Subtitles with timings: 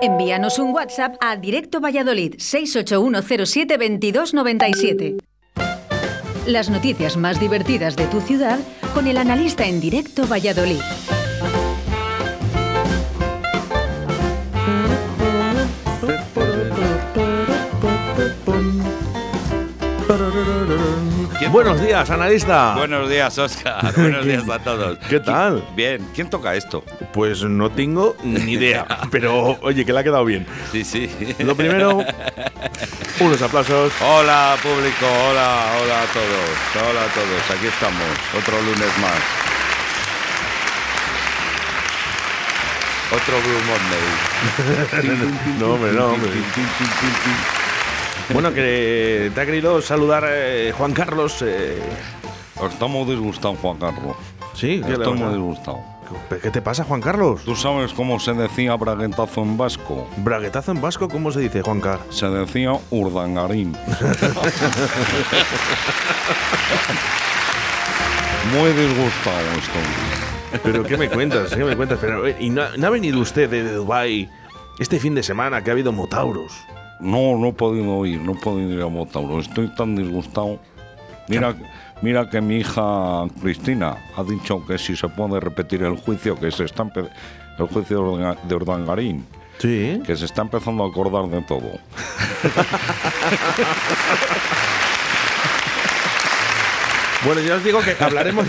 [0.00, 5.18] Envíanos un WhatsApp a Directo Valladolid 681072297.
[6.46, 8.60] Las noticias más divertidas de tu ciudad
[8.94, 10.78] con el analista en Directo Valladolid.
[21.50, 22.74] Buenos días, analista.
[22.76, 23.92] Buenos días, Oscar.
[23.96, 24.98] Buenos días a todos.
[25.08, 25.64] ¿Qué tal?
[25.74, 26.06] Bien.
[26.14, 26.84] ¿Quién toca esto?
[27.12, 30.46] Pues no tengo ni idea, pero oye, que le ha quedado bien.
[30.72, 31.08] Sí, sí.
[31.38, 31.98] Lo primero,
[33.20, 33.92] unos aplausos.
[34.00, 35.06] Hola, público.
[35.30, 36.90] Hola, hola a todos.
[36.90, 37.50] Hola a todos.
[37.56, 38.08] Aquí estamos.
[38.36, 39.48] Otro lunes más.
[43.10, 45.58] Otro Blue Monday.
[45.58, 46.30] no, hombre, no, hombre.
[48.32, 51.42] Bueno, que te ha querido saludar eh, Juan Carlos.
[51.42, 51.80] Eh.
[52.70, 54.16] Estamos disgustados, Juan Carlos.
[54.54, 55.80] Sí, ¿qué Estamos disgustados.
[56.42, 57.42] ¿Qué te pasa, Juan Carlos?
[57.44, 60.08] ¿Tú sabes cómo se decía braguetazo en vasco?
[60.18, 62.06] Braguetazo en vasco, ¿cómo se dice, Juan Carlos?
[62.16, 63.72] Se decía urdangarín.
[68.54, 69.82] Muy disgustado estoy.
[70.62, 71.54] Pero ¿qué me cuentas?
[71.54, 71.98] ¿Qué me cuentas?
[72.00, 74.30] Pero, eh, ¿y no, ha- no ha venido usted de, de Dubái
[74.78, 76.54] este fin de semana que ha habido motauros?
[77.00, 79.40] No, no he podido ir, no he podido ir a Motauro.
[79.40, 80.58] Estoy tan disgustado.
[81.28, 81.54] Mira,
[82.02, 86.50] mira que mi hija Cristina ha dicho que si se puede repetir el juicio, que
[86.50, 86.82] se está
[87.58, 88.54] el juicio de
[89.58, 90.00] Sí.
[90.06, 91.78] que se está empezando a acordar de todo.
[97.24, 98.46] Bueno, ya os digo que hablaremos,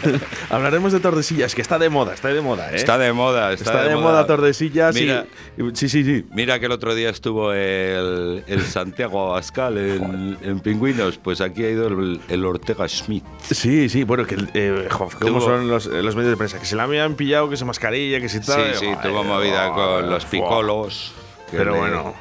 [0.50, 2.76] hablaremos de Tordesillas, que está de moda, está de moda, ¿eh?
[2.76, 4.94] Está de moda, Está de, moda, Tordesillas.
[4.94, 5.26] Mira,
[5.58, 6.24] y- sí, sí, sí.
[6.30, 11.64] Mira que el otro día estuvo el, el Santiago Abascal en, en Pingüinos, pues aquí
[11.64, 13.24] ha ido el, el Ortega Schmidt.
[13.50, 16.76] Sí, sí, bueno, que eh, cómo Tuvo- son los, los medios de prensa, que se
[16.76, 18.74] la habían pillado, que se mascarilla, que se Sí, tal.
[18.76, 21.12] sí, Joder, tuvo movida con los picolos.
[21.50, 22.14] Pero le- bueno,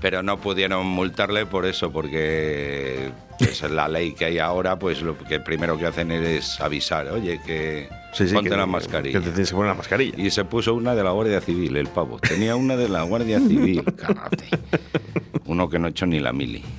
[0.00, 3.10] pero no pudieron multarle por eso, porque
[3.42, 7.40] pues, la ley que hay ahora, pues lo que primero que hacen es avisar, oye,
[7.44, 9.20] que sí, sí, ponte que, la que mascarilla.
[9.20, 10.14] te tienes que poner la mascarilla.
[10.16, 12.18] Y se puso una de la Guardia Civil, el pavo.
[12.18, 14.48] Tenía una de la Guardia Civil, cágate.
[15.46, 16.62] Uno que no ha hecho ni la mili.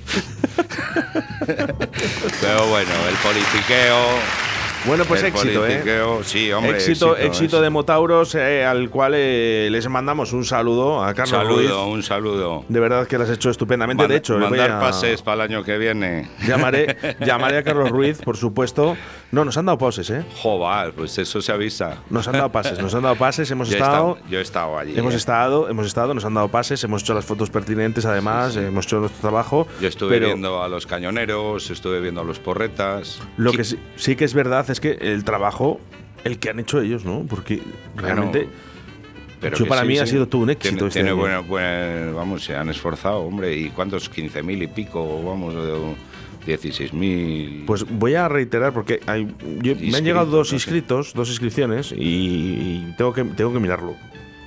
[2.40, 4.43] Pero bueno, el politiqueo.
[4.86, 5.82] Bueno, pues el éxito, ¿eh?
[6.24, 6.72] Sí, hombre.
[6.72, 11.56] éxito, éxito, de Motauros, eh, al cual eh, les mandamos un saludo a Carlos saludo,
[11.84, 11.94] Ruiz.
[11.94, 12.64] un saludo.
[12.68, 14.02] De verdad que lo has hecho estupendamente.
[14.02, 16.28] Manda- de hecho, voy mandar a- pases para el año que viene.
[16.46, 18.96] Llamaré, llamaré a Carlos Ruiz, por supuesto.
[19.34, 20.24] No, nos han dado pases, ¿eh?
[20.40, 21.96] Joder, pues eso se avisa.
[22.08, 24.18] Nos han dado pases, nos han dado pases, hemos Yo estado.
[24.30, 24.96] yo he estado allí.
[24.96, 25.16] Hemos eh.
[25.16, 29.00] estado, hemos estado, nos han dado pases, hemos hecho las fotos pertinentes, además, hemos hecho
[29.00, 29.66] nuestro trabajo.
[29.80, 33.20] Yo estuve pero viendo a los cañoneros, estuve viendo a los porretas.
[33.36, 35.80] Lo Sí, que sí, sí que es verdad es que el trabajo,
[36.22, 37.26] el que han hecho ellos, ¿no?
[37.28, 37.60] Porque
[37.96, 38.48] realmente,
[39.40, 42.44] pero yo que para sí, mí ha sido todo un éxito Tiene, este tiene vamos,
[42.44, 43.56] se han esforzado, hombre.
[43.56, 44.10] ¿Y cuántos?
[44.10, 45.54] 15.000 y pico, vamos,
[46.46, 47.64] 16.000.
[47.66, 49.26] pues voy a reiterar porque hay,
[49.62, 53.94] yo- me han llegado dos inscritos, dos inscripciones y, y tengo que tengo que mirarlo.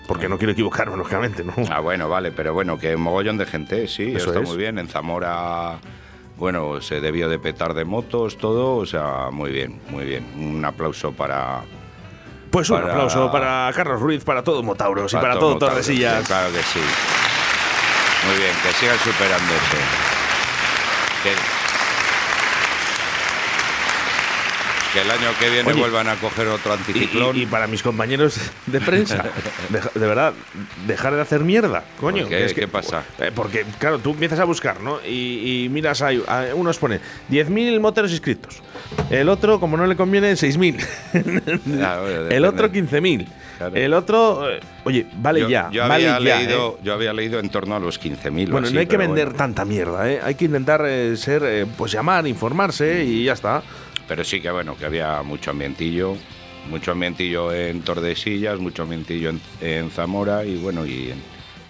[0.08, 1.54] Porque no quiero equivocarme, lógicamente, ¿no?
[1.70, 4.48] Ah, bueno, vale, pero bueno, que mogollón de gente, sí, Eso está es.
[4.48, 4.80] muy bien.
[4.80, 5.80] En Zamora,
[6.38, 10.26] bueno, se debió de petar de motos, todo, o sea, muy bien, muy bien.
[10.38, 11.62] Un aplauso para,
[12.52, 16.26] Pues un para- aplauso para Carlos Ruiz, para todo Motauros y para todo Motauros, Tordesillas.
[16.26, 16.80] Claro que sí.
[18.30, 19.78] Muy bien, que sigan superándose.
[21.24, 21.32] Que,
[24.98, 27.36] que el año que viene Oye, vuelvan a coger otro anticiclón.
[27.38, 29.24] y- y para mis compañeros de prensa,
[29.94, 30.34] de verdad,
[30.88, 32.22] dejar de hacer mierda, coño.
[32.24, 32.46] ¿Por qué?
[32.46, 33.04] es que- ¿Qué pasa?
[33.20, 35.00] eh, porque, claro, tú empiezas a buscar, ¿no?
[35.06, 36.22] Y, y miras ahí,
[36.56, 37.00] unos pone
[37.30, 38.62] 10.000 moteros inscritos.
[39.10, 41.62] El otro, como no le conviene, 6.000.
[41.78, 43.28] Claro, el otro, 15.000.
[43.58, 43.76] Claro.
[43.76, 45.70] El otro, eh, oye, vale yo, ya.
[45.72, 46.82] yo vale había ya, leído, ¿eh?
[46.84, 48.50] yo había leído en torno a los 15.000.
[48.50, 49.38] o Bueno, así, no hay que vender bueno.
[49.38, 50.20] tanta mierda, ¿eh?
[50.24, 53.64] Hay que intentar eh, ser, eh, pues llamar, informarse y ya está.
[54.08, 56.16] Pero sí que bueno, que había mucho ambientillo,
[56.70, 61.22] mucho ambientillo en Tordesillas, mucho ambientillo en, en Zamora y bueno, y en,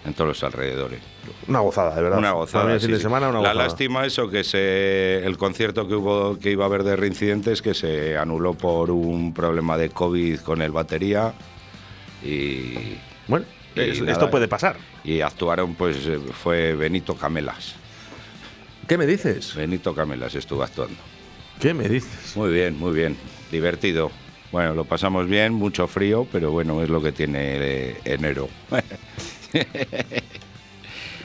[0.04, 1.00] en todos los alrededores.
[1.48, 2.18] Una gozada, de verdad.
[2.18, 2.78] Una gozada.
[2.80, 3.64] sí, de semana, una La gozada.
[3.66, 7.74] lástima eso que se el concierto que hubo que iba a haber de reincidentes que
[7.74, 11.34] se anuló por un problema de COVID con el batería
[12.24, 12.96] y,
[13.26, 14.12] Bueno, Y es- nada.
[14.12, 14.76] esto puede pasar.
[15.04, 17.74] y actuaron pues eh, fue Benito Camelas.
[18.86, 19.54] ¿Qué me dices?
[19.54, 20.96] Benito Camelas estuvo actuando.
[21.60, 22.36] ¿Qué me dices?
[22.36, 23.16] Muy bien, muy bien,
[23.50, 24.10] divertido.
[24.52, 28.48] Bueno, lo pasamos bien, mucho frío, pero bueno, es lo que tiene eh, enero.
[29.52, 29.64] es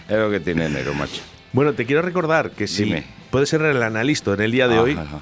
[0.10, 1.22] lo que tiene enero, macho.
[1.54, 3.04] Bueno, te quiero recordar que si Dime.
[3.30, 5.20] puedes ser el analista en el día de Ah, hoy, ajá.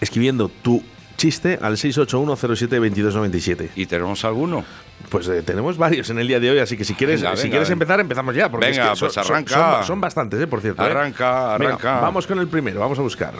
[0.00, 0.82] escribiendo tu
[1.16, 3.70] chiste al 681072297.
[3.74, 4.64] ¿Y tenemos alguno?
[5.08, 7.44] Pues eh, tenemos varios en el día de hoy, así que si quieres, Venga, si
[7.44, 7.82] venga, quieres venga.
[7.82, 8.48] empezar, empezamos ya.
[8.50, 9.76] Porque es Venga, que son, pues son- arranca.
[9.78, 10.82] son- son bastantes, eh, por cierto.
[10.82, 10.86] ¿eh?
[10.86, 12.00] Arranca, Venga, arranca.
[12.00, 13.32] vamos con el primero, vamos a buscar.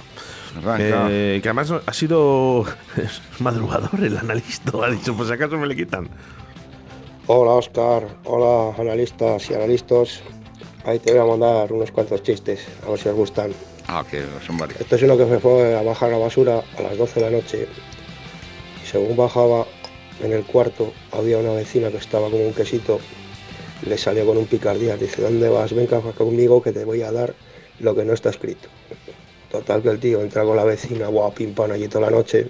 [0.56, 1.08] Arranca.
[1.10, 2.64] Eh, que además ha sido
[3.40, 4.72] madrugador el analista.
[4.82, 6.08] Ha dicho, pues si acaso me le quitan.
[7.26, 10.20] Hola Oscar, hola analistas y analistas.
[10.84, 13.52] Ahí te voy a mandar unos cuantos chistes, a ver si os gustan.
[13.88, 14.80] Ah, que son varios.
[14.80, 17.36] Esto es uno que se fue a bajar la basura a las 12 de la
[17.38, 17.68] noche.
[18.82, 19.66] Y según bajaba
[20.22, 23.00] en el cuarto, había una vecina que estaba como un quesito.
[23.86, 24.96] Le salió con un picardía.
[24.98, 25.72] Dice, ¿dónde vas?
[25.72, 27.34] Venga conmigo que te voy a dar
[27.80, 28.68] lo que no está escrito.
[29.54, 32.48] Total que el tío entra con la vecina, guau, pim pam, allí toda la noche.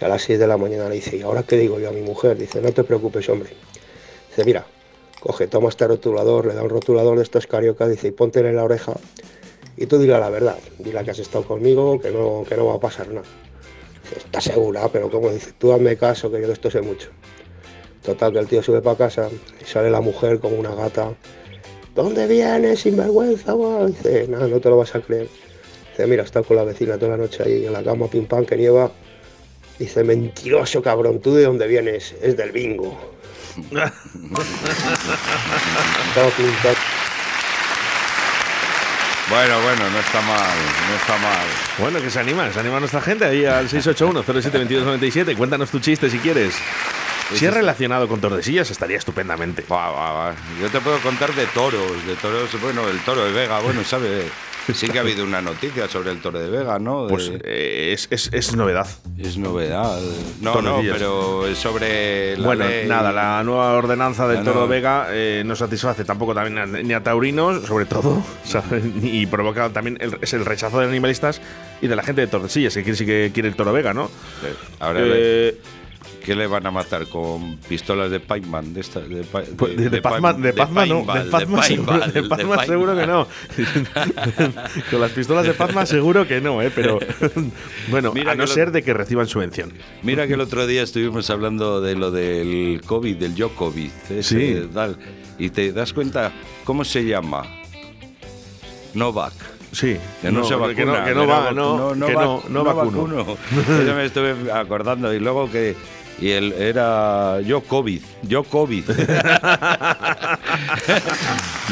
[0.00, 1.92] Y a las 6 de la mañana le dice, ¿y ahora qué digo yo a
[1.92, 2.36] mi mujer?
[2.36, 3.50] Dice, no te preocupes, hombre.
[4.28, 4.66] Dice, mira,
[5.20, 8.56] coge, toma este rotulador, le da un rotulador de estos carioca, dice, y póntele en
[8.56, 8.94] la oreja.
[9.76, 12.74] Y tú dile la verdad, dile que has estado conmigo, que no, que no va
[12.74, 13.28] a pasar nada.
[14.02, 14.88] Dice, ¿estás segura?
[14.88, 17.10] Pero como dice, tú hazme caso, que yo de esto sé mucho.
[18.02, 19.28] Total, que el tío sube para casa
[19.60, 21.14] y sale la mujer como una gata.
[21.94, 23.52] ¿Dónde vienes, sinvergüenza?
[23.52, 23.86] guau?".
[23.86, 25.28] Dice, nada, no te lo vas a creer.
[26.00, 28.46] Dice, mira, está con la vecina toda la noche ahí en la cama, pim pam,
[28.46, 28.90] que nieva.
[29.78, 32.14] Dice, mentiroso cabrón, ¿tú de dónde vienes?
[32.22, 32.98] Es del bingo.
[39.28, 40.58] Bueno, bueno, no está mal,
[40.88, 41.46] no está mal.
[41.78, 45.36] Bueno, que se anima, se anima nuestra gente ahí al 681-072297.
[45.36, 46.56] Cuéntanos tu chiste si quieres.
[47.32, 49.64] Si es relacionado con Tordesillas, estaría estupendamente.
[49.70, 50.34] Va, va, va.
[50.60, 54.24] Yo te puedo contar de toros, de toros, bueno, el toro de Vega, bueno, sabe,
[54.74, 57.04] sí que ha habido una noticia sobre el toro de Vega, ¿no?
[57.04, 58.86] De- Pues eh, es, es- es novedad.
[59.18, 59.98] es novedad.
[60.40, 62.86] No, no, pero es sobre la bueno, ley.
[62.88, 66.92] nada, la nueva ordenanza del Toro nueva- Vega eh, no satisface tampoco también a- ni
[66.94, 68.84] a taurinos, sobre todo, ¿sabes?
[69.02, 71.40] y provoca también el, es el rechazo de animalistas
[71.82, 74.10] y de la gente de Tordesillas, que quiere- sí que quiere el Toro Vega, ¿no?
[74.78, 75.58] Ahora, Eh,
[76.24, 78.72] ¿qué le van a matar con pistolas de Pac-Man?
[78.74, 83.26] De, esta- de, Pues de, de Pac- de Pazman no, de Pazman seguro, que no.
[84.90, 86.70] Con las pistolas de Pazman seguro que no, ¿eh?
[86.74, 86.98] pero
[87.90, 89.72] bueno, Mira a no que lo- ser de que reciban subvención.
[90.02, 93.90] Mira que el otro día estuvimos hablando de lo del COVID, del yo COVID.
[94.10, 94.22] ese,
[94.62, 94.68] Sí.
[94.72, 94.96] tal,
[95.38, 96.32] y te das cuenta
[96.64, 97.44] cómo se llama.
[98.94, 99.32] Novak.
[99.72, 100.74] Sí, Que no, se vacuna.
[100.74, 103.06] que no, que no va, no, que no, vac- no vacuno.
[103.24, 103.36] vacuno.
[103.82, 105.14] Eso me estuve acordando.
[105.14, 105.76] Y luego que.
[106.20, 108.84] Y él era yo COVID, yo COVID.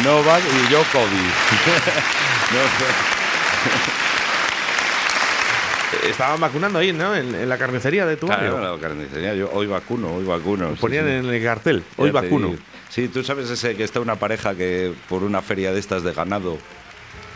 [0.04, 1.30] no va y yo COVID.
[5.92, 7.14] Eh, Estaban vacunando ahí, ¿no?
[7.14, 8.56] En, en la carnicería de tu no, barrio.
[8.56, 10.74] claro, la carnicería, yo hoy vacuno, hoy vacuno.
[10.80, 11.10] Ponían sí.
[11.12, 12.54] en el cartel, hoy Ya vacuno.
[12.90, 16.12] Sí, tú sabes ese que está una pareja que por una feria de estas de
[16.12, 16.58] ganado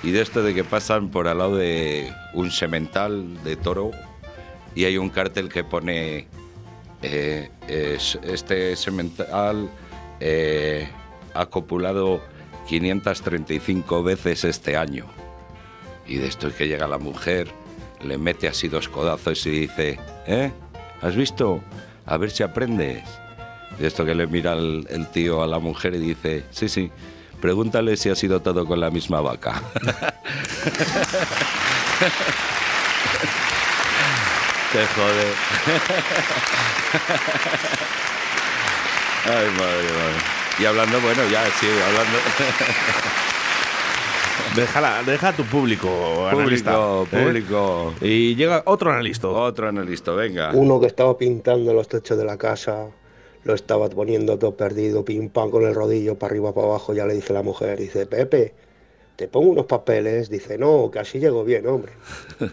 [0.03, 3.91] y de esto de que pasan por al lado de un semental de toro
[4.75, 6.26] y hay un cartel que pone
[7.02, 9.69] eh, es- este semental
[10.20, 10.88] eh,
[11.34, 12.20] ha copulado
[12.69, 15.06] 535 veces este año.
[16.06, 17.49] Y de esto que llega la mujer,
[18.02, 20.50] le mete así dos codazos y dice, ¿eh?
[21.00, 21.60] ¿Has visto?
[22.06, 23.02] A ver si aprendes.
[23.81, 26.90] Y esto que le mira el, el tío a la mujer y dice, sí, sí,
[27.40, 29.62] pregúntale si ha sido todo con la misma vaca.
[34.73, 35.29] Te jode.
[39.25, 40.19] Ay, madre, madre.
[40.59, 42.19] Y hablando, bueno, ya, sí, hablando.
[44.57, 46.73] Déjala, deja a tu público, analista.
[46.73, 47.25] público, ¿eh?
[47.25, 47.95] público.
[48.00, 49.29] Y llega otro analista.
[49.29, 50.52] Otro analista, venga.
[50.55, 52.87] Uno que estaba pintando los techos de la casa,
[53.45, 57.07] lo estaba poniendo todo perdido, pim pam con el rodillo para arriba, para abajo, ya
[57.07, 58.55] le dice la mujer, dice, Pepe,
[59.16, 61.92] te pongo unos papeles, dice, no, que así llego bien, hombre.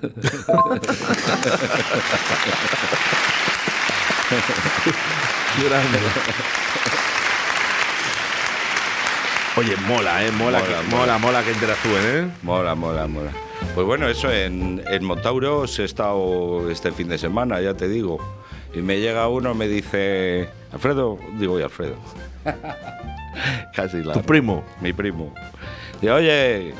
[9.58, 10.32] Oye, mola, ¿eh?
[10.32, 10.90] Mola, Mola, que, mola.
[10.90, 12.30] mola, mola que interactúen, ¿eh?
[12.44, 13.32] Mola, mola, mola.
[13.76, 18.20] Pues bueno, eso en, en Montauros he estado este fin de semana, ya te digo.
[18.74, 21.96] Y me llega uno, me dice, Alfredo, digo, y Alfredo.
[23.76, 24.14] Casi la.
[24.14, 24.64] Tu primo.
[24.82, 25.34] Mi primo.
[26.02, 26.74] Dice, oye,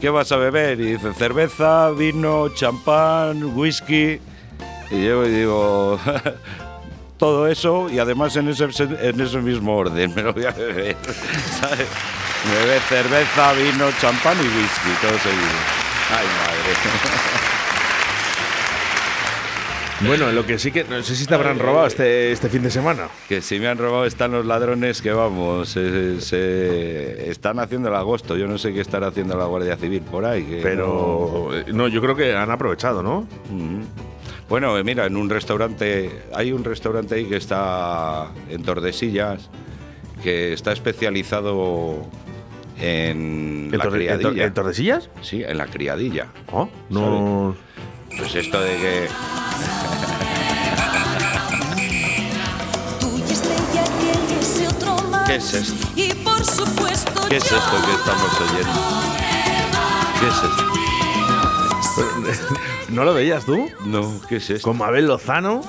[0.00, 0.80] ¿qué vas a beber?
[0.80, 4.20] Y dice, cerveza, vino, champán, whisky.
[4.90, 5.98] Y yo digo,
[7.18, 10.96] todo eso y además en ese, en ese mismo orden me lo voy a beber.
[11.60, 11.88] ¿sabes?
[12.44, 15.60] Beber cerveza, vino, champán y whisky, todo seguido.
[16.10, 17.39] Ay, madre.
[20.06, 20.84] Bueno, lo que sí que.
[20.84, 23.08] No sé si te habrán robado este, este fin de semana.
[23.28, 27.94] Que si me han robado están los ladrones que vamos, se, se- están haciendo el
[27.94, 28.36] agosto.
[28.36, 30.44] Yo no sé qué estará haciendo la Guardia Civil por ahí.
[30.44, 31.50] que Pero.
[31.68, 33.26] No, yo creo que han aprovechado, ¿no?
[33.50, 33.84] no-.
[34.48, 39.48] Bueno, eh, mira, en un restaurante, hay un restaurante ahí que está en Tordesillas,
[40.24, 42.04] que está especializado
[42.80, 44.44] en ¿En, la en criadilla.
[44.46, 45.10] en Tordesillas?
[45.20, 46.28] Sí, en la criadilla.
[46.50, 47.54] Oh, no.
[48.16, 49.06] Pues esto de que
[55.30, 55.86] ¿Qué es esto?
[55.94, 58.80] Y por supuesto ¿Qué es esto que estamos oyendo?
[60.18, 60.34] ¿Qué es
[62.34, 62.56] esto?
[62.88, 63.70] ¿No lo veías tú?
[63.84, 64.66] No, ¿qué es esto?
[64.66, 65.60] Con Mabel Lozano,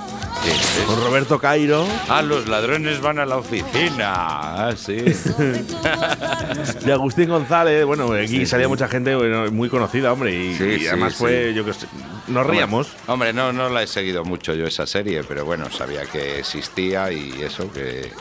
[0.44, 0.86] ¿Qué es esto?
[0.88, 4.12] con Roberto Cairo Ah, los ladrones van a la oficina.
[4.16, 4.98] Ah, sí.
[6.84, 7.86] y Agustín González.
[7.86, 10.34] Bueno, aquí salía mucha gente bueno, muy conocida, hombre.
[10.44, 11.20] Y, Sí, y sí, además sí.
[11.20, 11.86] fue, yo que sé,
[12.30, 12.88] nos reíamos.
[13.06, 17.12] Hombre, no, no la he seguido mucho yo esa serie, pero bueno, sabía que existía
[17.12, 18.12] y eso que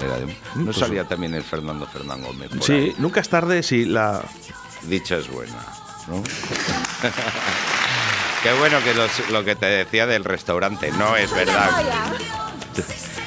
[0.00, 0.26] era de...
[0.54, 2.50] ¿No pues- salía también el Fernando Fernán Gómez?
[2.60, 2.94] Sí, ahí?
[2.98, 4.22] nunca es tarde si la.
[4.82, 5.56] Dicha es buena,
[6.06, 6.22] ¿no?
[8.42, 11.70] Qué bueno que los- lo que te decía del restaurante, no es verdad.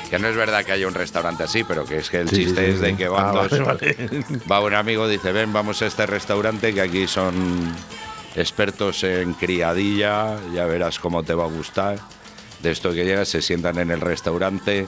[0.10, 2.38] Que no es verdad que haya un restaurante así, pero que es que el Sí,
[2.46, 3.52] chiste sí, es de que van Ah, dos.
[3.52, 4.26] vale, vale.
[4.50, 7.34] Va un amigo, dice, ven, vamos a este restaurante que aquí son
[8.36, 12.00] expertos en criadilla, ya verás cómo te va a gustar.
[12.62, 14.88] De esto que llegas, se sientan en el restaurante.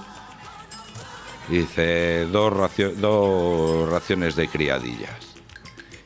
[1.50, 5.36] Dice, dos, racio- dos raciones de criadillas.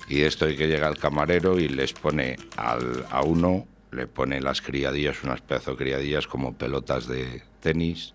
[0.10, 4.42] Y esto de que llega el camarero y les pone al, a uno, le pone
[4.42, 8.14] las criadillas, unas pedazos de criadillas como pelotas de tenis.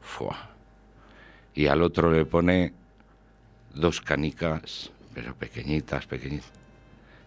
[0.00, 0.50] Fua.
[1.54, 2.72] Y al otro le pone
[3.74, 6.50] dos canicas, pero pequeñitas, pequeñitas.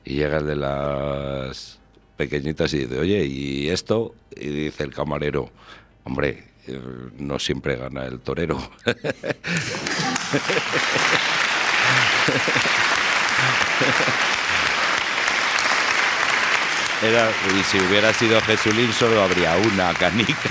[0.03, 1.79] Y llega el de las
[2.17, 4.13] pequeñitas y dice, oye, ¿y esto?
[4.35, 5.49] Y dice el camarero,
[6.03, 6.43] hombre,
[7.17, 8.57] no siempre gana el torero.
[17.03, 20.49] Era, y si hubiera sido Jesulín solo habría una canica.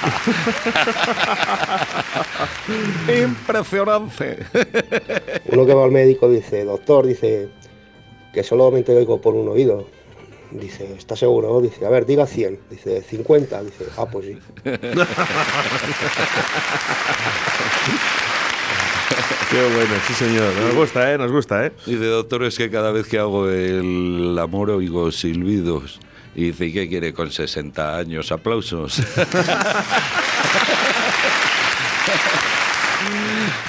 [3.08, 4.38] Impresionante.
[5.46, 7.48] Uno que va al médico dice, doctor, dice
[8.32, 9.88] que solamente oigo por un oído.
[10.54, 11.60] Dice, ¿está seguro?
[11.60, 12.60] Dice, a ver, diga 100.
[12.70, 13.62] Dice, 50.
[13.64, 14.38] Dice, ah, pues sí.
[19.50, 20.54] Qué bueno, sí, señor.
[20.54, 21.18] Nos gusta, ¿eh?
[21.18, 21.72] Nos gusta, ¿eh?
[21.86, 26.00] Dice, doctor, es que cada vez que hago el amor oigo silbidos.
[26.34, 28.32] Y dice, ¿y qué quiere con 60 años?
[28.32, 29.00] Aplausos.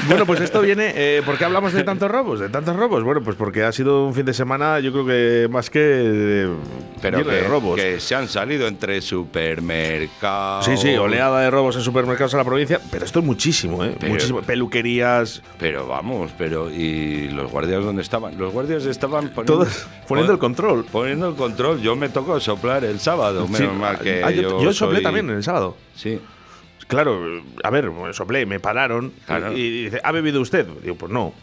[0.08, 0.92] Bueno, pues esto viene.
[0.96, 2.40] Eh, ¿Por qué hablamos de tantos robos?
[2.40, 3.04] ¿De tantos robos?
[3.04, 5.80] Bueno, pues porque ha sido un fin de semana, yo creo que más que.
[5.84, 6.50] eh,
[7.02, 7.76] Pero que, de robos.
[7.80, 10.66] que se han salido entre supermercados.
[10.66, 13.96] Sí, sí, oleada de robos en supermercados en la provincia, pero esto es muchísimo, ¿eh?
[14.00, 14.42] Pero- muchísimo.
[14.42, 18.38] Peluquerías, Pero vamos, pero ¿y los guardias dónde estaban?
[18.38, 20.86] Los guardias estaban poniendo, todos poniendo el control.
[20.92, 21.82] Poniendo el control.
[21.82, 23.80] Yo me tocó soplar el sábado, menos Sí.
[23.80, 25.76] mal que Ah, yo, yo, yo soplé soy- también el sábado.
[25.96, 26.20] Sí.
[26.88, 29.51] Claro, a ver, soplé, me pararon Claro.
[29.58, 30.68] y, y dice, ¿ha bebido usted?
[30.84, 31.34] Digo, pues no.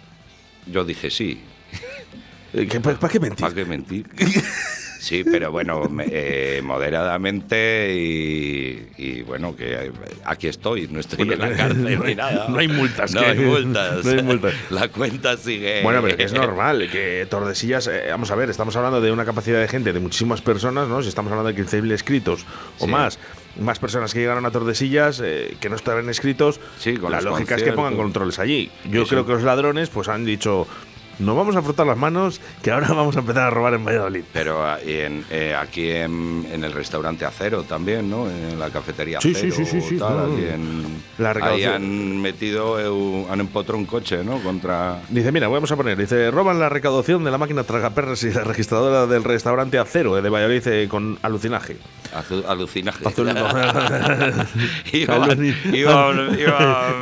[0.67, 1.41] Yo dije sí.
[2.53, 3.41] ¿qué- ¿Para qué mentir?
[3.41, 4.07] ¿Para qué mentir?
[5.03, 9.91] Sí, pero bueno, eh, moderadamente y, y bueno, que
[10.25, 12.47] aquí estoy, no estoy Bueno, en la cárcel no hay- ni nada.
[12.49, 14.05] no hay multas, No que- hay multas.
[14.05, 14.55] no hay multas.
[14.71, 15.83] La cuenta sigue.
[15.83, 19.61] Bueno, pero es normal, que Tordesillas, eh, vamos a ver, estamos hablando de una capacidad
[19.61, 21.03] de gente, de muchísimas personas, ¿no?
[21.03, 22.47] Si estamos hablando de 15.000 escritos
[22.79, 22.91] o Sí.
[22.91, 23.19] más,
[23.61, 27.57] más personas que llegaron a Tordesillas eh, que no estaban escritos, Sí, con la lógica
[27.57, 28.71] es que pongan controles allí.
[28.89, 30.69] Yo Sí, creo que los ladrones pues han dicho,
[31.23, 34.25] no vamos a frotar las manos, que ahora vamos a empezar a robar en Valladolid.
[34.33, 38.29] Pero ah, en, eh, aquí en, en el restaurante Acero también, ¿no?
[38.29, 39.55] En la cafetería Sí, Acero.
[39.55, 39.99] sí, sí, sí, sí.
[39.99, 40.49] tal, No, aquí no.
[40.55, 44.39] en- La ahí han metido, eh, han empotrado un coche, ¿no?
[44.43, 45.01] Contra.
[45.09, 48.45] Dice, mira, vamos a poner, dice, roban la recaudación de la máquina tragaperras y la
[48.45, 51.77] registradora del restaurante Acero de Valladolid eh, con alucinaje.
[52.15, 53.03] Azu- alucinaje.
[54.93, 56.39] Iban, iban,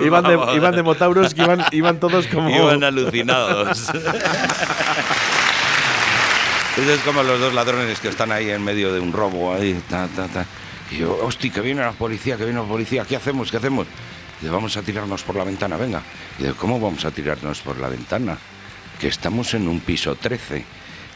[0.02, 2.48] iban, de, iban de motauros que iban, iban todos como...
[2.50, 3.90] Iban alucinados.
[6.76, 9.81] Eso es como los dos ladrones que están ahí en medio de un robo, ahí,
[9.88, 10.47] ta, ta, ta.
[10.90, 13.50] Y yo, hostia, que viene la policía, que viene la policía, ¿qué hacemos?
[13.50, 13.87] ¿Qué hacemos?
[13.87, 16.02] Y dice, vamos a tirarnos por la ventana, venga.
[16.38, 18.38] Y dice, ¿cómo vamos a tirarnos por la ventana?
[18.99, 20.64] Que estamos en un piso 13.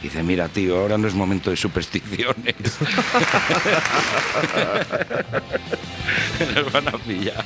[0.01, 2.55] Y dice, mira, tío, ahora no es momento de supersticiones.
[6.55, 7.45] Nos van a pillar.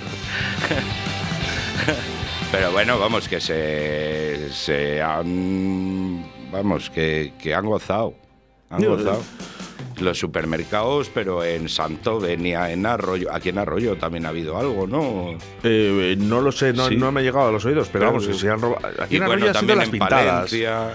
[2.51, 6.25] Pero bueno, vamos, que se, se han.
[6.51, 8.15] Vamos, que, que han gozado.
[8.71, 9.23] Han gozado.
[10.01, 13.29] Los supermercados, pero en Santo venía en Arroyo.
[13.33, 15.37] Aquí en Arroyo también ha habido algo, ¿no?
[15.65, 16.97] Eh, no lo sé, no, Sí.
[16.97, 18.87] no me ha llegado a los oídos, pero vamos, que se han robado.
[19.03, 20.25] Aquí bueno, sido también las en pintadas.
[20.51, 20.95] Palencia.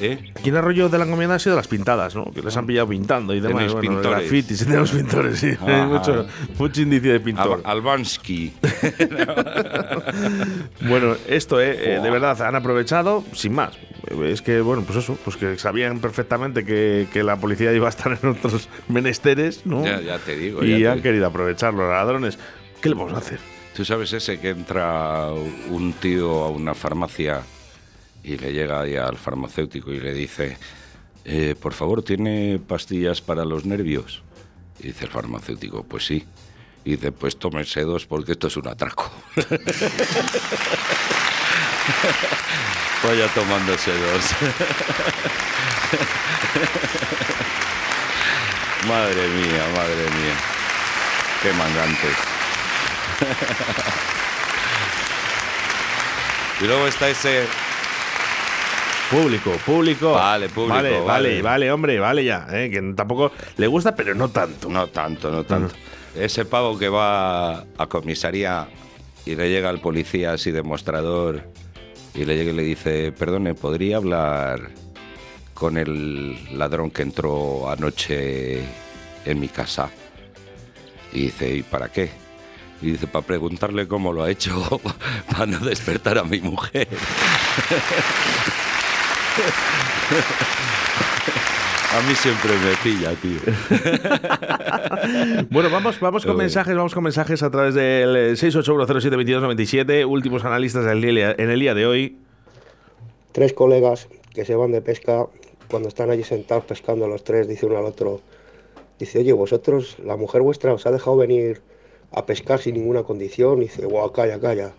[0.00, 0.32] ¿Eh?
[0.34, 2.24] Aquí en Arroyo de la Encomienda ha sido las pintadas, ¿no?
[2.32, 3.72] Que les han pillado pintando y demás.
[3.72, 4.10] Bueno, pintores.
[4.10, 5.46] grafitis, sí, tenemos pintores, sí.
[5.60, 5.86] Hay Ajá.
[5.86, 6.26] mucho,
[6.58, 7.60] mucho indicio de pintor.
[7.64, 8.52] Al- Albansky.
[10.88, 13.72] Bueno, esto, eh, eh, de verdad, han aprovechado sin más.
[14.24, 17.90] Es que, bueno, pues eso, pues que sabían perfectamente que, que la policía iba a
[17.90, 19.84] estar en otros menesteres, ¿no?
[19.84, 22.38] Ya- ya te digo, Y ya han querido aprovechar los ladrones.
[22.80, 23.38] ¿Qué le vamos a hacer?
[23.74, 25.30] Tú sabes ese que entra
[25.70, 27.40] un tío a una farmacia
[28.24, 30.56] y le llega ahí al farmacéutico y le dice,
[31.24, 34.22] "Eh, por favor, ¿tiene pastillas para los nervios?
[34.80, 36.26] Y dice el farmacéutico, pues sí.
[36.84, 39.10] Y dice, pues tómese dos porque esto es un atraco.
[43.02, 44.24] Vaya tomándose dos.
[48.88, 50.34] madre mía, madre mía.
[51.42, 52.16] Qué mangantes.
[56.60, 57.46] y luego está ese
[59.14, 60.12] Público, público.
[60.12, 61.42] Vale, público, Vale, vale, vale.
[61.42, 62.46] vale, hombre, vale ya.
[62.50, 64.68] eh, que tampoco le gusta, pero no tanto.
[64.68, 65.74] No tanto, no tanto.
[66.16, 68.66] Ese pavo que va a comisaría
[69.24, 71.42] y le llega al policía así demostrador
[72.14, 74.70] y le llega y le dice, perdone, ¿podría hablar
[75.54, 78.60] con el ladrón que entró anoche
[79.24, 79.90] en mi casa?
[81.12, 82.10] Y dice, ¿y para qué?
[82.82, 84.80] Y dice, para preguntarle cómo lo ha hecho,
[85.30, 86.88] para no despertar a mi mujer.
[91.94, 93.38] A mí siempre me pilla, tío.
[95.50, 100.86] Bueno, vamos, vamos con mensajes, vamos con mensajes a través del eh, 681072297, últimos analistas
[100.86, 102.16] en el día de hoy.
[103.30, 105.26] Tres colegas que se van de pesca,
[105.70, 108.20] cuando están allí sentados pescando los tres, dice uno al otro,
[108.98, 111.62] dice, oye, vosotros, la mujer vuestra os ha dejado venir
[112.10, 114.72] a pescar sin ninguna condición, dice, guau, calla, calla.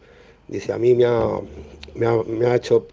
[0.48, 1.40] Dice, a mí me ha,
[1.96, 2.88] me ha, me ha hecho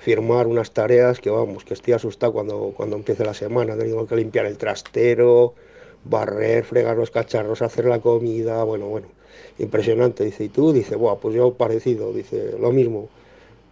[0.00, 3.76] firmar unas tareas que, vamos, que estoy asustado cuando, cuando empiece la semana.
[3.76, 5.54] Tengo que limpiar el trastero,
[6.04, 9.08] barrer, fregar los cacharros, hacer la comida, bueno, bueno,
[9.58, 10.24] impresionante.
[10.24, 10.72] Dice, ¿y tú?
[10.72, 13.08] Dice, guau, pues yo parecido, dice, lo mismo.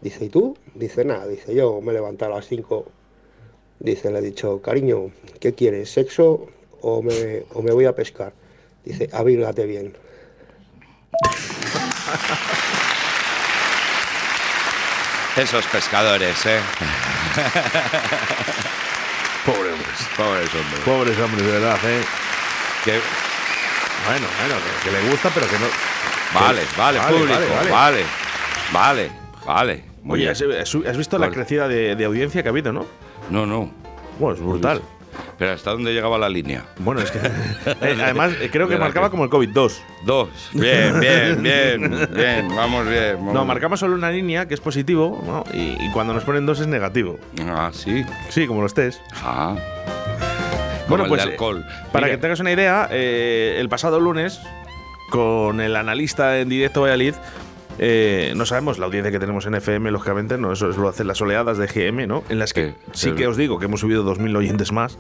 [0.03, 0.57] Dice, ¿y tú?
[0.75, 2.85] Dice, nada, dice, yo me he levantado a las 5.
[3.81, 5.91] Dice, le he dicho, cariño, ¿qué quieres?
[5.91, 6.47] ¿Sexo
[6.83, 8.33] o me, o me voy a pescar?
[8.85, 9.95] Dice, abrígate bien.
[15.39, 16.59] Esos pescadores, ¿eh?
[19.47, 20.09] Pobre hombres.
[20.17, 20.81] Pobres hombres.
[20.85, 22.03] Pobres hombres, de verdad, ¿eh?
[22.85, 23.01] Que-
[24.07, 25.67] Bueno, bueno, que, que le gusta, pero que no.
[26.35, 28.05] Vale, vale, Vale, público, vale, vale,
[28.73, 29.11] vale.
[29.47, 30.87] vale, Muy Oye, bien.
[30.87, 32.85] has, visto la crecida de, de audiencia que ha habido, ¿no?
[33.31, 33.71] No, no.
[34.19, 34.83] Bueno, es brutal.
[35.39, 36.65] Pero ¿hasta dónde llegaba la línea?
[36.79, 37.19] Bueno, es que.
[37.67, 39.73] eh, además, eh, creo que marcaba como el COVID-2.
[40.05, 40.29] Dos.
[40.53, 42.49] Bien, bien, bien, bien.
[42.57, 43.17] Vamos bien.
[43.17, 45.45] vamos No, marcamos solo una línea que es positivo, ¿no?
[45.57, 47.19] Y, y cuando nos ponen dos es negativo.
[47.47, 48.05] Ah, sí.
[48.31, 49.01] Sí, como los test.
[49.23, 49.57] Ah.
[50.89, 51.23] Bueno, Como el pues.
[51.23, 51.65] de eh, alcohol.
[51.93, 54.41] Para Mira, que tengas una idea, eh, el pasado lunes,
[55.11, 57.15] con el analista en directo Valladolid,
[57.79, 61.21] eh, no sabemos la audiencia que tenemos en FM, lógicamente, no, eso lo hacen las
[61.21, 62.25] oleadas de GM, ¿no?
[62.29, 64.99] En las que Sí, sí que os digo que hemos subido 2.000 oyentes más.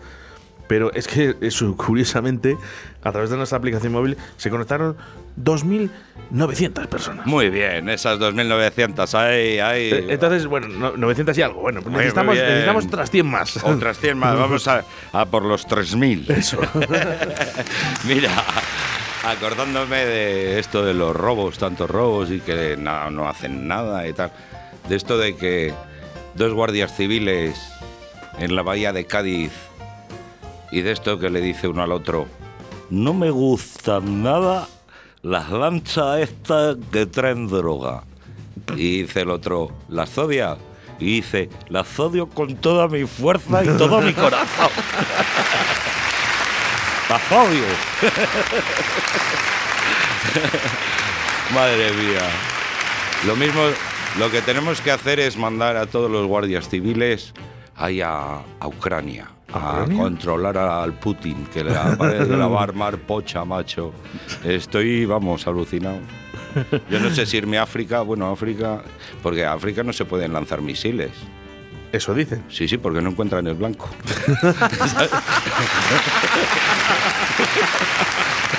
[0.69, 2.57] Pero es que, eso, curiosamente,
[3.03, 4.97] a través de nuestra aplicación móvil se conectaron
[5.43, 7.27] 2.900 personas.
[7.27, 9.91] Muy bien, esas 2.900 ahí, ahí.
[9.91, 11.61] Eh, Entonces, bueno, no- 900 y algo.
[11.63, 13.57] Bueno, muy necesitamos, necesitamos otras 100 más.
[13.65, 16.29] Otras 100 más, vamos a, a por los 3.000.
[16.31, 16.59] Eso.
[18.07, 18.31] Mira,
[19.25, 24.13] acordándome de esto de los robos, tantos robos y que no, no hacen nada y
[24.13, 24.31] tal.
[24.89, 25.73] De esto de que
[26.35, 27.59] dos guardias civiles
[28.39, 29.53] en la bahía de Cádiz
[30.71, 32.27] y de esto que le dice uno al otro,
[32.91, 34.69] no me gustan nada
[35.23, 38.03] las lanchas estas que traen droga.
[38.77, 40.59] Y dice el otro, ¿las odia?
[40.99, 44.69] Y dice, las odio con toda mi fuerza y todo mi corazón.
[47.09, 47.65] ¡Las odio!
[51.55, 52.29] Madre mía.
[53.27, 53.63] Lo mismo,
[54.19, 57.33] lo que tenemos que hacer es mandar a todos los guardias civiles
[57.77, 59.29] ahí a, a Ucrania.
[59.53, 60.03] A ¿Ucrania?
[60.03, 63.93] controlar al Putin, que le va, a armar pocha, macho.
[64.45, 66.01] Estoy, vamos, alucinado.
[66.91, 68.83] Yo no sé si irme a África, bueno, África,
[69.23, 71.13] porque a África no se pueden lanzar misiles.
[71.93, 72.45] Eso dicen.
[72.51, 73.89] Sí, sí, porque no encuentran el blanco.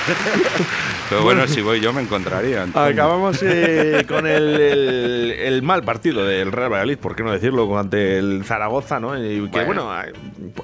[1.10, 2.68] Pero bueno, si voy yo me encontraría.
[2.74, 7.78] Acabamos eh, con el, el- el mal partido del Real Valladolid, por qué no decirlo,
[7.80, 9.18] ante el Zaragoza, ¿no?
[9.18, 9.86] Y que, Bueno.
[9.86, 10.06] bueno, ha,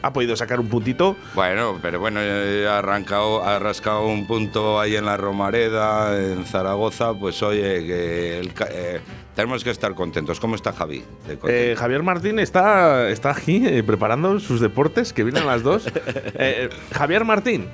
[0.03, 1.15] ha podido sacar un puntito.
[1.34, 6.45] Bueno, pero bueno, eh, ha arrancado, ha rascado un punto ahí en la Romareda, en
[6.45, 8.99] Zaragoza, pues oye, que el eh,
[9.36, 10.39] Tenemos que estar contentos.
[10.39, 11.03] ¿Cómo está Javi?
[11.47, 15.86] Eh, Javier Martín está, está aquí eh, preparando sus deportes, que vienen las dos.
[16.38, 17.67] Eh, Javier Martín.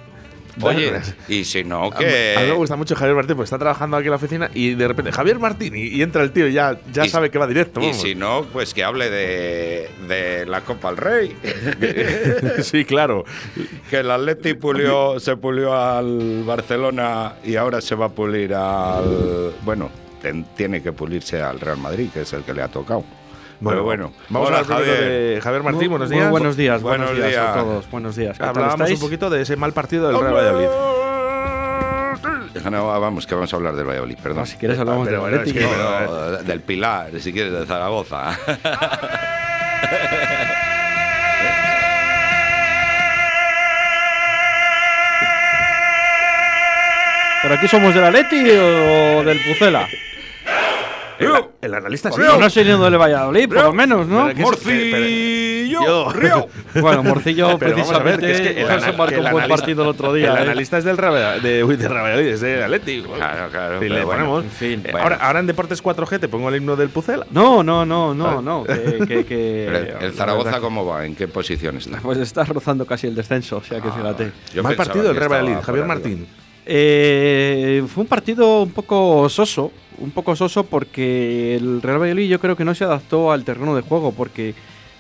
[0.62, 0.92] Oye,
[1.28, 2.52] y si no, mí- A mí me que.
[2.52, 5.40] gusta mucho Javier Martín, porque está trabajando aquí en la oficina y de repente, Javier
[5.40, 7.80] Martín, y, y entra el tío y ya, ya Y- sabe que va directo.
[7.80, 8.02] Y vamos.
[8.02, 11.36] si no, pues que hable de, de la Copa al Rey.
[12.64, 13.24] sí, claro.
[13.90, 19.54] que el Atleti pulió, se pulió al Barcelona y ahora se va a pulir al.
[19.64, 19.90] Bueno,
[20.22, 23.04] ten- tiene que pulirse al Real Madrid, que es el que le ha tocado.
[23.64, 25.00] Pero bueno, vamos Hola, a hablar Javier.
[25.36, 25.90] de Javier Martín.
[25.90, 26.30] Buenos muy días.
[26.32, 27.92] buenos días, buenos, Buenos días, a todos.
[27.92, 28.34] Buenos días.
[28.34, 30.68] ¿Qué tal Hablábamos un poquito de ese mal partido del Real Valladolid.
[32.72, 34.40] No, vamos, que vamos a hablar del Valladolid, perdón.
[34.40, 37.66] No, si quieres hablamos Pero del bueno, es que- Pero, del Pilar, si quieres, de
[37.66, 38.38] Zaragoza.
[47.42, 49.88] ¿Pero aquí somos del Atleti o del Pucela?
[51.26, 52.22] El, el analista sí.
[52.26, 54.28] Pues no soy ni del Valladolid, por lo menos, ¿no?
[54.28, 56.48] Pero Morcillo, Río.
[56.82, 59.16] Bueno, Morcillo Pero vamos a ver, precisamente que es que el, no ana- se marcó
[59.16, 60.32] el un buen analista- partido el otro día.
[60.34, 60.42] El ¿eh?
[60.42, 63.02] analista es del Real de, uy, de Real Valladolid, es de Atleti.
[63.02, 64.44] Claro, claro, le bueno, ponemos.
[64.44, 64.82] en fin.
[64.86, 65.00] Eh, Bueno.
[65.04, 67.26] ahora, ahora en Deportes 4G te pongo el himno del Pucela.
[67.32, 68.64] No, no, no, no, no.
[68.64, 69.68] Que, que- que-
[70.00, 71.06] el- el Zaragoza, ¿cómo va?
[71.06, 72.00] ¿En qué posición está?
[72.00, 74.32] Pues está rozando casi el descenso, o sea que Ah, fíjate.
[74.62, 75.88] Mal partido Valladolid, por Javier arriba.
[75.88, 76.28] Martín.
[76.66, 82.40] Eh, fue un partido un poco soso, un poco soso porque el Real Valladolid yo
[82.40, 84.54] creo que no se adaptó al terreno de juego porque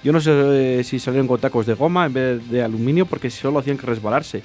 [0.03, 0.31] yo no sé
[0.79, 3.85] eh, si salieron con tacos de goma en vez de aluminio porque solo hacían que
[3.85, 4.41] resbalarse.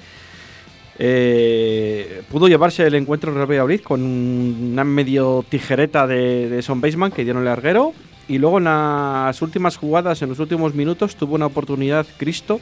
[0.99, 7.23] Eh, pudo llevarse el encuentro Real Valladolid con una medio tijereta de, Son Baseman que
[7.23, 7.93] dieron el larguero
[8.27, 12.59] y luego en las últimas jugadas, en los últimos minutos, tuvo una oportunidad Cristo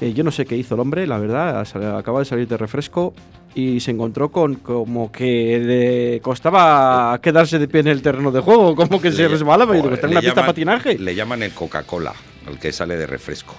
[0.00, 3.14] yo no sé qué hizo el hombre, la verdad, acaba de salir de refresco
[3.54, 8.40] y se encontró con como que le costaba quedarse de pie en el terreno de
[8.40, 10.98] juego, como que se Le- resbalaba y le una pista de llaman- patinaje.
[10.98, 12.12] Le llaman el Coca-Cola,
[12.48, 13.54] el que sale de refresco.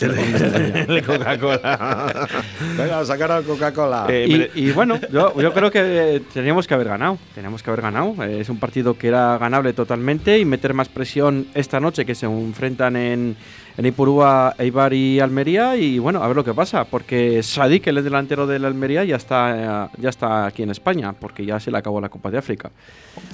[0.88, 2.28] El Coca-Cola.
[2.76, 4.06] Venga, sacar al Coca-Cola.
[4.08, 5.80] Eh, Y, y bueno, yo, yo creo que
[6.16, 7.18] eh, teníamos que haber ganado.
[7.34, 8.14] Teníamos que haber ganado.
[8.24, 12.14] Eh, es un partido que era ganable totalmente y meter más presión esta noche que
[12.14, 13.36] se enfrentan en,
[13.76, 15.76] en Ipurúa, Eibar y Almería.
[15.76, 19.90] Y bueno, a ver lo que pasa, porque Sadik, el delantero del Almería, ya está,
[19.98, 22.70] ya está aquí en España, porque ya se le acabó la Copa de África.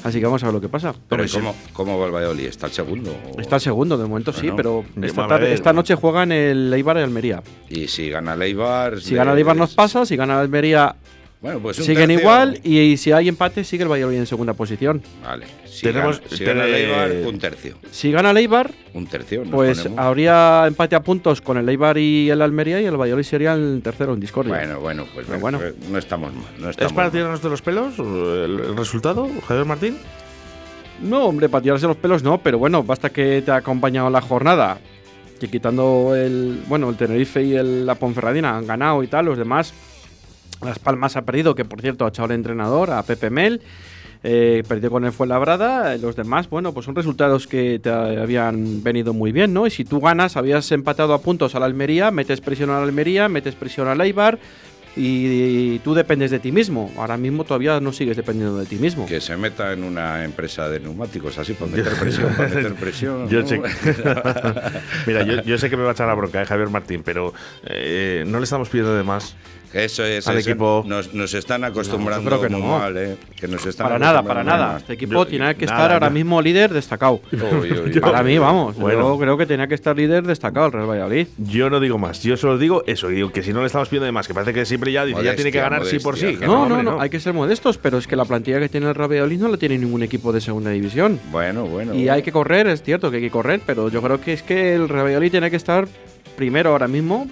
[0.05, 0.94] Así que vamos a ver lo que pasa.
[1.09, 1.37] Pero sí.
[1.38, 2.46] ¿cómo, ¿cómo va el Valladolid?
[2.46, 3.14] ¿Está el segundo?
[3.38, 6.97] Está el segundo, de momento sí, Bueno, pero esta, tarde- esta noche juegan el Eibar
[6.97, 7.42] y Almería.
[7.69, 9.01] Y si gana el Eibar...
[9.01, 10.95] Si gana el Eibar nos pasa, si gana el Almería
[11.40, 12.21] Bueno, pues siguen tercio.
[12.21, 15.03] igual y, si hay empate sigue el Valladolid en segunda posición.
[15.23, 15.47] Vale.
[15.66, 17.77] Si Tenemos- gana, si gana el Eibar, un tercio.
[17.90, 19.42] Si gana el Eibar, Un tercio.
[19.51, 19.99] pues ponemos.
[19.99, 23.81] habría empate a puntos con el Eibar y el Almería y el Valladolid sería el
[23.85, 24.55] tercero en discordia.
[24.55, 25.75] Bueno, bueno, pues Pero bueno, bueno.
[25.90, 26.45] no estamos mal.
[26.59, 27.12] No ¿Es estamos para mal.
[27.12, 29.99] tirarnos de los pelos el, el resultado, Javier Martín?
[31.03, 34.23] No, hombre, para tirarse los pelos no, pero bueno, basta que te ha acompañado la
[34.23, 34.79] jornada.
[35.38, 39.38] Que quitando el, bueno, el Tenerife y el, la Ponferradina han ganado y tal, los
[39.38, 39.75] demás,
[40.62, 43.61] Las Palmas ha perdido, que por cierto ha echado el entrenador, a Pepe Mel,
[44.25, 48.83] eh, perdió con el Fuenlabrada, eh, los demás, bueno, pues son resultados que te habían
[48.83, 49.66] venido muy bien, ¿no?
[49.66, 52.83] Y si tú ganas, habías empatado a puntos a la Almería, metes presión a la
[52.83, 54.38] Almería, metes presión al Eibar
[54.96, 56.90] y, tú dependes de ti mismo.
[56.96, 59.06] Ahora mismo todavía no sigues dependiendo de ti mismo.
[59.06, 63.28] Que se meta en una empresa de neumáticos así para meter presión, para meter presión.
[63.28, 63.46] Yo ¿no?
[63.46, 63.61] sé-
[65.06, 67.32] Mira, yo, yo sé que me va a echar la bronca, eh, Javier Martín, pero
[67.64, 69.37] eh, no le estamos pidiendo de más.
[69.77, 70.85] Eso es, Al eso equipo.
[70.87, 72.79] Nos, nos están acostumbrando creo que muy no.
[72.79, 73.17] mal, ¿eh?
[73.39, 74.79] Que nos están Para nada, para nada.
[74.79, 76.15] Este equipo Yo- tiene que nada, estar ahora no.
[76.15, 77.21] mismo líder destacado.
[77.33, 77.41] Uy,
[77.73, 78.01] uy, uy.
[78.01, 78.77] Para mí, vamos.
[78.77, 79.01] Bueno.
[79.01, 81.27] Yo creo que tenía que estar líder destacado el Real Valladolid.
[81.39, 84.07] Yo no digo más, yo solo digo eso, digo que si no le estamos pidiendo
[84.07, 86.17] de más, que parece que siempre ya dice, ya tiene que Modestia, ganar sí por
[86.17, 86.39] sí.
[86.41, 88.89] No, no, hombre, no, hay que ser modestos, pero es que la plantilla que tiene
[88.89, 91.21] el Real Valladolid no la tiene ningún equipo de segunda división.
[91.31, 91.95] Bueno, bueno.
[91.95, 94.43] Y hay que correr, es cierto que hay que correr, pero yo creo que es
[94.43, 95.87] que el Real Valladolid tiene que estar
[96.37, 97.27] primero ahora mismo,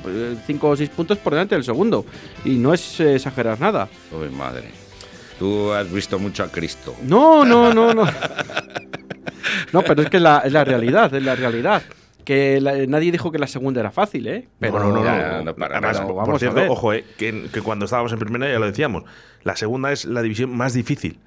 [0.47, 2.07] 5 o 6 puntos por delante del segundo.
[2.45, 3.89] Y no es eh, exagerar nada.
[4.13, 4.71] Uy, madre.
[5.39, 6.95] Tú has visto mucho a Cristo.
[7.03, 8.05] No, no, no, no.
[9.73, 11.83] No, pero es que es la, es la realidad, es la realidad.
[12.25, 14.49] Que la- nadie dijo que la segunda era fácil, ¿eh?
[14.59, 16.07] Pero no, no, no, Ya, no, no, para Además, nada.
[16.07, 16.71] por Vamos a cierto, ver.
[16.71, 19.05] ojo, eh, que, que cuando estábamos en primera ya lo decíamos,
[19.43, 21.19] la segunda es la división más difícil.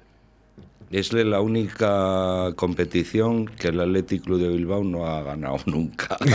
[0.90, 6.16] Es la única competición que el Athletic Club de Bilbao no ha ganado nunca.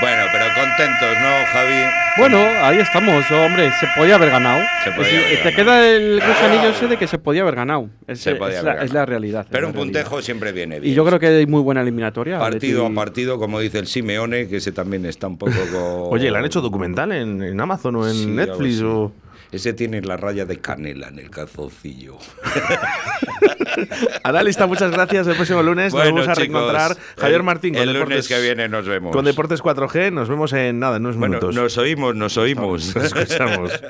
[0.00, 1.74] Bueno, pero con contentos, ¿no, Javi?
[2.18, 4.60] Bueno, ahí estamos, hombre, se podía haber ganado.
[4.82, 5.56] Se podía haber te ganado.
[5.56, 7.88] queda el gusanillo ese de que se podía haber ganado.
[8.08, 8.86] Es, Se podía es haber la, ganado.
[8.86, 9.46] es la realidad.
[9.48, 10.00] Pero la un realidad.
[10.02, 10.92] puntejo siempre viene bien.
[10.92, 12.38] Y yo creo que hay muy buena eliminatoria.
[12.40, 15.52] Partido Atleti- a partido, como dice el Simeone, que ese también está un poco.
[15.72, 18.82] co- Oye, ¿le han hecho documental en, en Amazon o en Sí, Netflix?
[18.82, 19.12] O...
[19.52, 22.16] Ese tiene la raya de canela en el calzoncillo.
[24.24, 25.26] Analista, muchas gracias.
[25.26, 26.96] El próximo lunes Bueno, nos vamos a chicos, reencontrar.
[27.18, 29.14] Javier Martín con el lunes Deportes, que viene nos vemos.
[29.14, 30.10] con Deportes 4G.
[30.12, 31.54] Nos vemos en nada, en unos Bueno, minutos.
[31.54, 32.94] nos oímos, nos oímos.
[32.96, 33.72] Nos escuchamos.